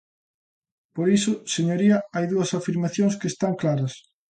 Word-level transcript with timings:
Por 0.95 1.07
iso, 1.17 1.31
señoría, 1.55 1.97
hai 2.13 2.25
dúas 2.31 2.51
afirmacións 2.59 3.13
que 3.19 3.27
están 3.31 3.53
claras. 3.61 3.93